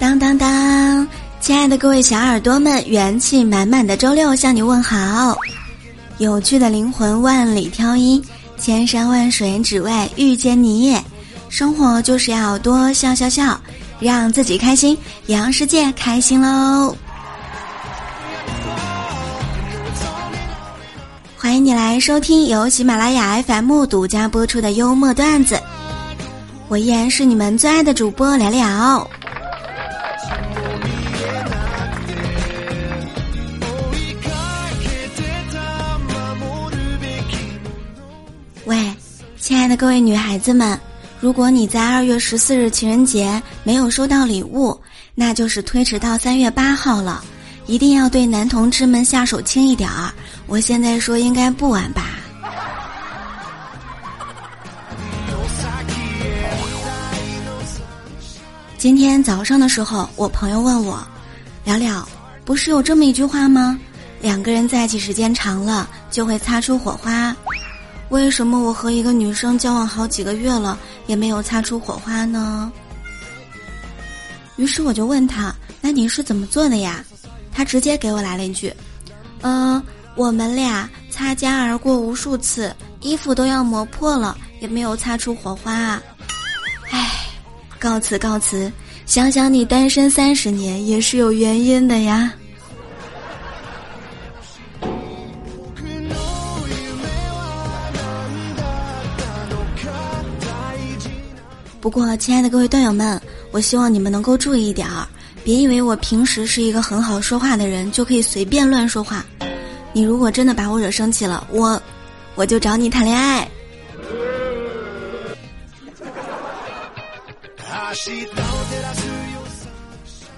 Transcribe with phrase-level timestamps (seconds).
[0.00, 1.08] 当当当！
[1.40, 5.38] 亲爱的各位小耳朵们，元气满满的周六向你问好。
[6.18, 8.20] 有趣的灵魂万里挑一，
[8.58, 10.98] 千山万水只为遇见你。
[11.48, 13.60] 生活就是要多笑笑笑，
[14.00, 14.96] 让自己开心，
[15.26, 16.96] 也让世界开心喽。
[21.36, 25.60] 欢迎你来收听由喜马拉雅 FM 独家播出的幽默段子，
[26.68, 29.08] 我依然是你们最爱的主播聊聊。
[38.64, 38.94] 喂，
[39.38, 40.80] 亲爱的各位女孩子们，
[41.24, 44.78] 如果你在二月十四日情人节没有收到礼物，
[45.14, 47.24] 那就是推迟到三月八号了。
[47.64, 50.12] 一定要对男同志们下手轻一点儿。
[50.46, 52.10] 我现在说应该不晚吧。
[58.76, 61.02] 今天早上的时候，我朋友问我
[61.64, 62.06] ：“聊聊，
[62.44, 63.80] 不是有这么一句话吗？
[64.20, 67.34] 两个人在一起时间长了，就会擦出火花。”
[68.14, 72.70] 为什么我和一个女生交往好几个月了，也没有擦出火花呢？
[74.54, 77.04] 于是我就问他：“那你是怎么做的呀？”
[77.52, 78.72] 他直接给我来了一句
[79.42, 79.82] ：“嗯，
[80.14, 86.00] 我们俩擦肩而过无数次，衣服都要磨破了，也没有擦出火花。”
[86.90, 87.10] 唉，
[87.80, 88.70] 告辞告辞，
[89.06, 92.32] 想想你单身三十年也是有原因的呀。
[101.84, 105.06] 不过，亲爱的各位段友们，我希望你们能够注意一点儿，
[105.44, 109.22] 别以为我平时是一个很好说话的人，就可以随便乱说话。
[109.92, 111.78] 你如果真的把我惹生气了，我，
[112.36, 113.46] 我就找你谈恋爱。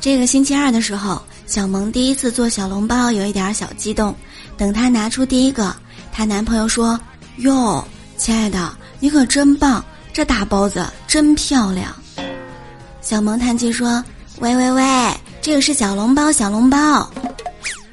[0.00, 4.14] 这个星期二的时候，小萌第一次做小笼包，有一点小激动。
[4.56, 5.74] 等她拿出第一个，
[6.12, 6.96] 她男朋友说
[7.38, 7.84] ：“哟，
[8.16, 11.90] 亲爱的，你可真棒。”这大包子真漂亮，
[13.00, 14.04] 小萌叹气说
[14.40, 14.84] ：“喂喂喂，
[15.40, 17.10] 这个是小笼包，小笼包。”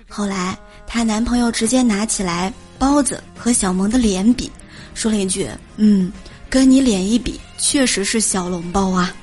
[0.09, 4.51] 后来她男朋友直接拿起来包子和小萌的脸比，
[4.93, 6.11] 说了一句：“嗯，
[6.49, 9.13] 跟你脸一比，确实是小笼包啊。”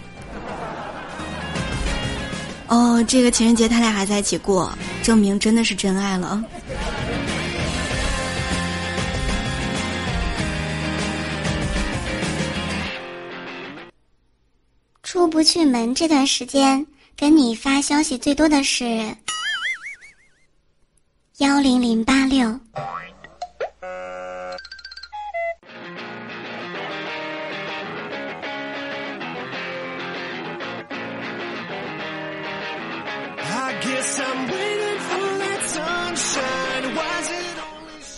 [2.69, 6.43] 哦，这个情人节他俩还在一起过，证明真的是真爱了。
[15.37, 19.15] 不去门这段时间，跟你发消息最多的是
[21.37, 22.59] 幺零零八六。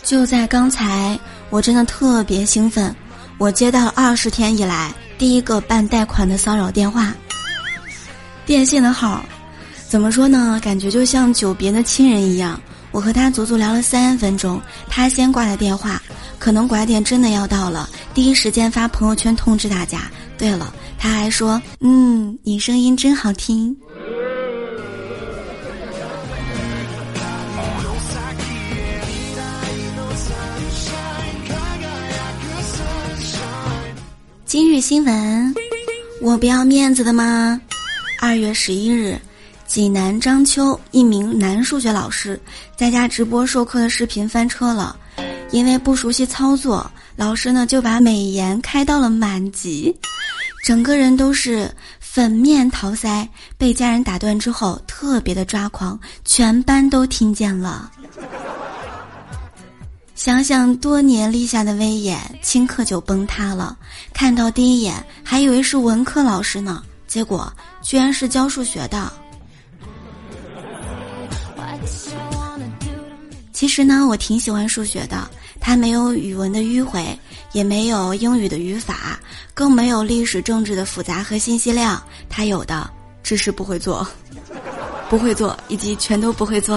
[0.04, 1.18] 就在刚才，
[1.50, 2.94] 我真的特别兴奋，
[3.38, 4.94] 我接到了二十天以来。
[5.18, 7.12] 第一个办贷款的骚扰电话，
[8.46, 9.24] 电信的号，
[9.88, 10.60] 怎么说呢？
[10.62, 12.58] 感觉就像久别的亲人一样。
[12.90, 16.00] 我和他足足聊了三分钟，他先挂了电话，
[16.38, 20.10] 可能拐点真的要到了，第一时间发朋友圈通知大家。
[20.38, 23.76] 对了，他还说：“嗯，你声音真好听。”
[34.48, 35.54] 今日新闻，
[36.22, 37.60] 我不要面子的吗？
[38.18, 39.20] 二月十一日，
[39.66, 42.40] 济南章丘一名男数学老师
[42.74, 44.96] 在家直播授课的视频翻车了，
[45.50, 49.94] 因为不熟悉操作，老师呢就把美颜开到了满级，
[50.64, 51.70] 整个人都是
[52.00, 53.28] 粉面桃腮，
[53.58, 57.92] 被家人打断之后特别的抓狂，全班都听见了。
[60.18, 63.78] 想想多年立下的威严，顷刻就崩塌了。
[64.12, 64.92] 看到第一眼，
[65.22, 67.50] 还以为是文科老师呢，结果
[67.82, 69.12] 居然是教数学的。
[73.52, 75.30] 其实呢，我挺喜欢数学的，
[75.60, 77.16] 它没有语文的迂回，
[77.52, 79.20] 也没有英语的语法，
[79.54, 82.02] 更没有历史政治的复杂和信息量。
[82.28, 82.90] 它有的
[83.22, 84.04] 只是不会做，
[85.08, 86.76] 不会做，以及全都不会做。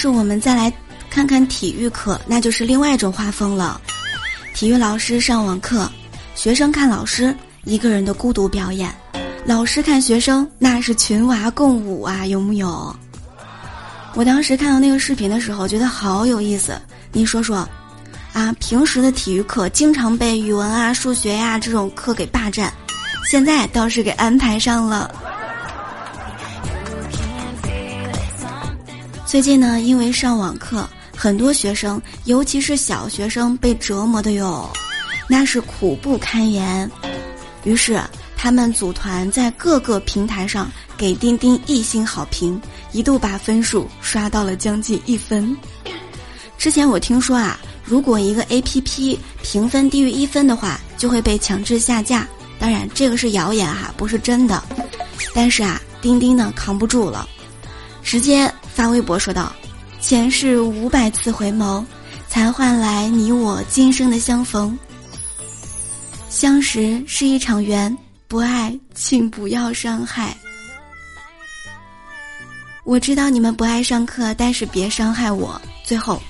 [0.00, 0.72] 是我们再来
[1.10, 3.78] 看看体育课，那就是另外一种画风了。
[4.54, 5.92] 体育老师上网课，
[6.34, 8.88] 学生看老师一个人的孤独表演；
[9.44, 12.96] 老师看学生，那是群娃共舞啊，有木有？
[14.14, 16.80] 我当时看到那个视频的时候，觉得好有意思。
[17.12, 17.68] 你说说，
[18.32, 22.72] 啊，平时的体育课经常被语文啊、数学呀这种课给霸占，
[23.30, 25.14] 现在倒是给安排上了。
[29.30, 30.84] 最近呢，因为上网课。
[31.16, 34.68] 很多学生，尤其是小学生，被折磨的哟，
[35.28, 36.90] 那是苦不堪言。
[37.62, 38.02] 于是，
[38.36, 40.68] 他们组团在各个平台上
[40.98, 42.60] 给钉钉一星好评，
[42.90, 45.56] 一度把分数刷到了将近一分。
[46.58, 52.26] 之前我听说啊，如果一个 APP 评分低于一分的话，就会被强制下架。
[52.58, 54.60] 当然，这个是谣言哈，不是真的。
[55.32, 57.28] 但是啊，钉钉呢扛不住了，
[58.02, 59.52] 直接发微博说道。
[60.00, 61.84] 前世五百次回眸，
[62.26, 64.76] 才换来你我今生的相逢。
[66.30, 67.94] 相识是一场缘，
[68.26, 70.34] 不爱请不要伤害。
[72.84, 75.60] 我知道你们不爱上课，但是别伤害我。
[75.84, 76.20] 最后，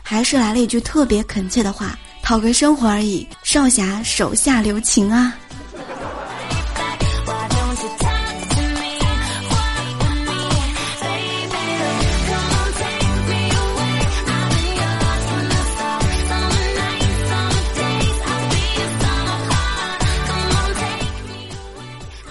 [0.00, 5.36] 还是来了一句特别恳切的话：讨个生活而已，少侠手下留情啊！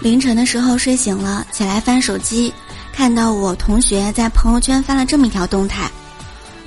[0.08, 2.54] 凌晨的时候睡醒了，起来翻手机，
[2.94, 5.92] 看到我同学在朋友圈发了这么一条动态：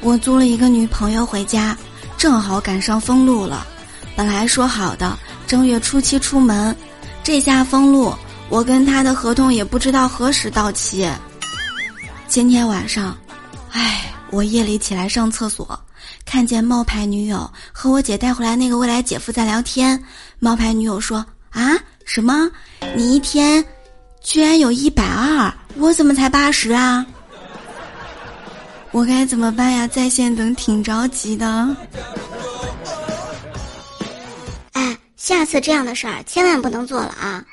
[0.03, 1.75] 我租了一个女朋友回家，
[2.19, 3.67] 正好赶上封路了。
[4.15, 6.77] 本来说好的正月初七出门，
[7.23, 8.15] 这下封路，
[8.51, 11.09] 我跟他的合同也不知道何时到期。
[12.29, 13.17] 今天晚上，
[13.71, 15.81] 唉，我夜里起来上厕所，
[16.27, 19.99] 看见冒牌女友和我姐带回来那个未来姐夫在聊天。
[20.39, 21.73] 冒牌女友说：“啊。”
[22.13, 22.51] 什么？
[22.97, 23.65] 你一天
[24.21, 27.07] 居然有一百二，我怎么才八十啊？
[28.91, 29.87] 我该怎么办呀？
[29.87, 31.77] 在线等，挺着急的。
[34.73, 37.45] 哎，下次这样的事儿千万不能做了啊！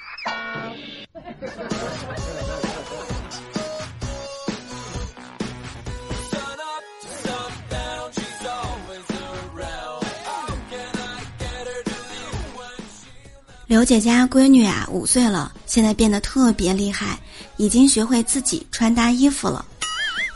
[13.67, 17.19] 刘姐家闺女啊，五岁了，现在变得特别厉害，
[17.57, 19.65] 已经学会自己穿搭衣服了。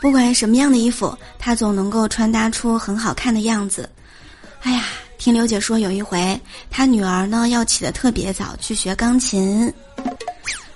[0.02, 3.88] 不管什么样的衣服，她总能够穿搭出很好看的样子。
[4.60, 4.84] 哎呀，
[5.16, 6.38] 听刘姐说，有一回
[6.70, 9.72] 她女儿呢要起得特别早去学钢琴，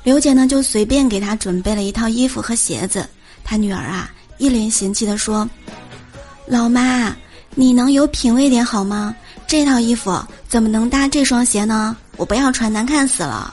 [0.02, 3.06] 刘姐呢就随便给她准备了一套衣服和鞋子。
[3.44, 5.47] 她女儿啊一脸嫌弃地说
[6.49, 7.14] ：“老妈，
[7.55, 9.14] 你能有品位点好吗？
[9.47, 10.19] 这套衣服
[10.49, 13.53] 怎么能搭这双鞋呢？”我不要穿，难看死了。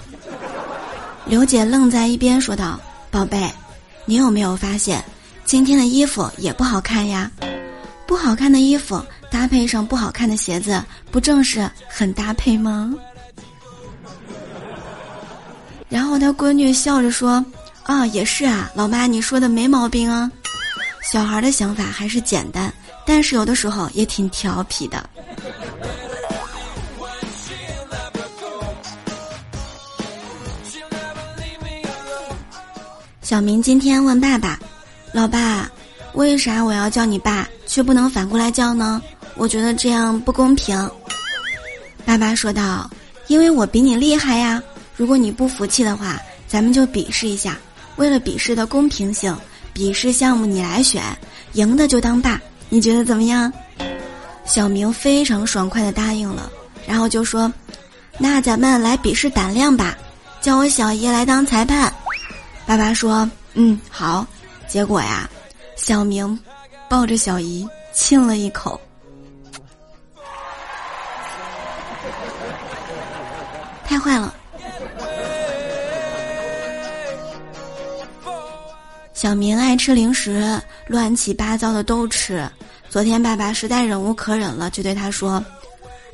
[1.25, 2.80] 刘姐愣在一边说道
[3.10, 3.50] ：“宝贝，
[4.06, 5.04] 你有没有发现，
[5.45, 7.30] 今天的衣服也不好看呀？
[8.06, 9.01] 不好看的衣服
[9.31, 12.94] 搭配上不好看的鞋子，不正是很搭配吗？”
[15.89, 17.44] 然后他闺女笑着说
[17.83, 20.30] ：“啊，也是啊，老妈你说的没毛病啊。
[21.12, 22.74] 小孩的想法还是简单，
[23.06, 25.07] 但是有的时候也挺调皮的。”
[33.23, 34.59] 小明今天问爸爸
[35.13, 35.71] ：“老爸，
[36.11, 39.01] 为啥我要叫你爸，却不能反过来叫呢？
[39.35, 40.77] 我觉得这样不公平。”
[42.03, 42.89] 爸爸说道
[43.27, 44.61] ：“因为我比你厉害呀！
[44.97, 47.57] 如果你不服气的话，咱们就比试一下。
[47.95, 49.33] 为了比试的公平性，
[49.71, 51.01] 比试项目你来选，
[51.53, 52.42] 赢的就当爸。
[52.68, 53.51] 你觉得怎么样？”
[54.45, 56.51] 小明非常爽快的答应了，
[56.85, 57.51] 然后就说
[58.19, 59.97] ：“那咱们来比试胆量吧，
[60.42, 61.92] 叫我小姨来当裁判。”
[62.65, 64.25] 爸爸说：“嗯，好。”
[64.67, 65.29] 结果呀，
[65.75, 66.39] 小明
[66.89, 68.79] 抱着小姨亲了一口，
[73.85, 74.33] 太坏了。
[79.13, 82.49] 小明爱吃零食，乱七八糟的都吃。
[82.89, 85.43] 昨天爸爸实在忍无可忍了，就对他说：“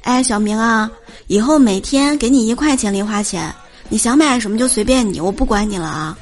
[0.03, 0.91] 哎，小明啊，
[1.27, 3.53] 以后每天给你一块钱零花钱，
[3.87, 6.17] 你想买什么就随便你，我不管你了啊。”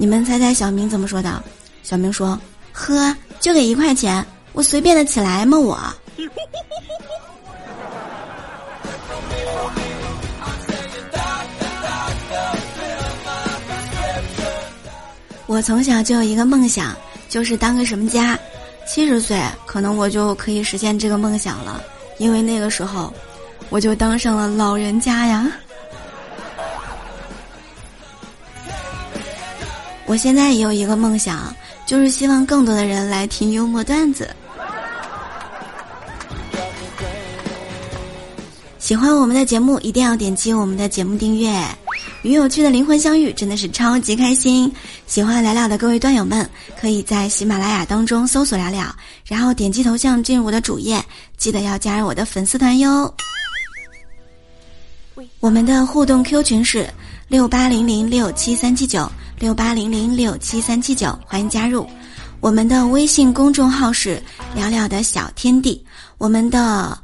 [0.00, 1.42] 你们猜猜小明怎么说的？
[1.82, 2.38] 小明说
[2.72, 5.58] ：“呵，就给一块钱，我随便的起来吗？
[5.58, 5.76] 我。
[15.46, 16.94] ”我从小就有一个梦想，
[17.28, 18.38] 就是当个什么家。
[18.86, 21.82] 七十岁可能我就可以实现这个梦想了，
[22.18, 23.12] 因为那个时候
[23.68, 25.50] 我就当上了老人家呀。
[30.08, 34.34] 我现在也有一个梦想，就是希望更多的人来听幽默段子。
[38.78, 41.62] 喜欢我们的节目，一定要点击我们的节目订阅。
[42.22, 44.72] 与有趣的灵魂相遇，真的是超级开心。
[45.06, 46.48] 喜欢聊聊的各位段友们，
[46.80, 48.86] 可以在喜马拉雅当中搜索聊聊，
[49.26, 51.04] 然后点击头像进入我的主页，
[51.36, 53.12] 记得要加入我的粉丝团哟。
[55.38, 56.88] 我们的互动 Q 群是
[57.28, 59.10] 六八零零六七三七九
[59.40, 61.88] 六八零零六七三七九，欢迎加入。
[62.40, 64.22] 我们的微信公众号是
[64.54, 65.84] 聊聊的小天地，
[66.18, 66.98] 我们的。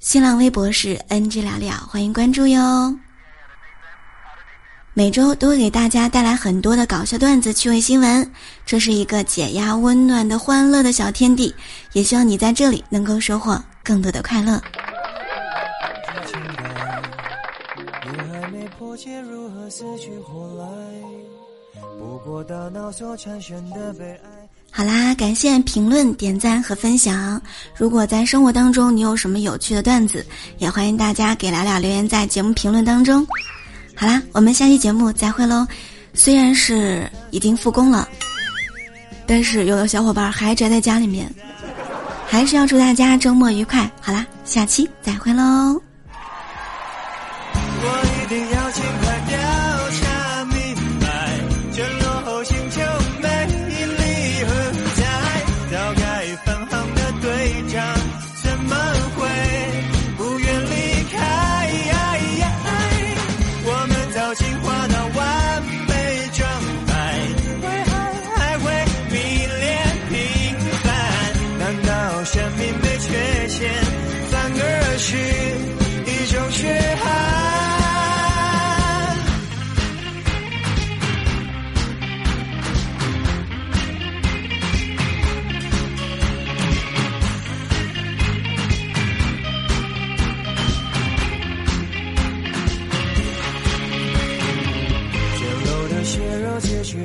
[0.00, 2.96] 新浪微博是 NG 聊聊，欢迎关注哟。
[4.94, 8.32] 每周都会给大家带来很多的搞笑段子、趣味新闻，
[8.64, 11.52] 这是一个解压、温暖的、欢乐的小天地。
[11.94, 14.62] 也希望你在这里能够收获更多的快乐。
[21.98, 24.28] 不过大脑所产生的悲哀
[24.70, 27.40] 好啦，感谢评论、点赞和分享。
[27.74, 30.24] 如果在生活当中你有什么有趣的段子，
[30.58, 33.26] 也欢迎大家给聊聊留言在节目评论当中。
[33.96, 35.66] 好啦，我们下期节目再会喽。
[36.12, 38.08] 虽然是已经复工了，
[39.26, 41.32] 但是有的小伙伴还宅在家里面，
[42.26, 43.90] 还是要祝大家周末愉快。
[44.00, 45.80] 好啦，下期再会喽。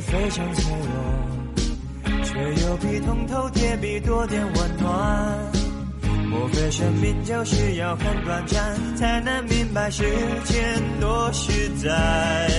[0.02, 2.34] 非常脆弱，却
[2.66, 5.52] 又比通透铁壁多点温暖。
[6.30, 10.04] 莫非生命就是要很短暂，才能明白时
[10.46, 12.50] 间多实在？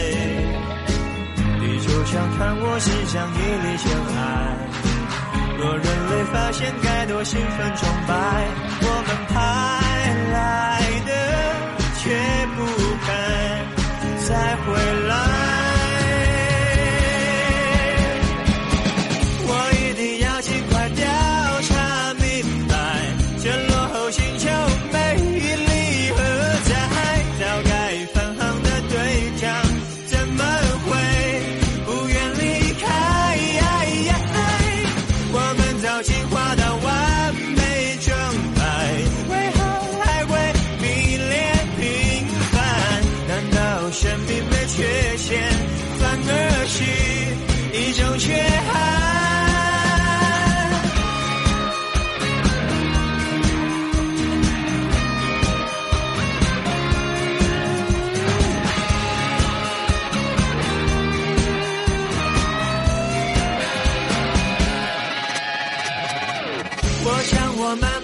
[1.61, 4.23] 地球上看我身上一粒尘埃，
[5.59, 8.12] 若人类发现该多兴奋崇拜。
[8.81, 9.54] 我们怕。
[67.07, 68.04] 我想我们